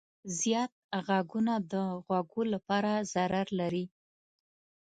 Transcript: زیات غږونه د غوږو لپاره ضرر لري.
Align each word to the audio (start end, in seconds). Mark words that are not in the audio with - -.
زیات 0.39 0.73
غږونه 1.07 1.53
د 1.71 1.73
غوږو 2.05 2.41
لپاره 2.53 2.91
ضرر 3.13 3.47
لري. 3.59 3.85